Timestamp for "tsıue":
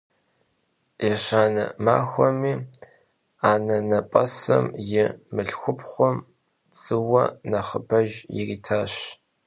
6.73-7.23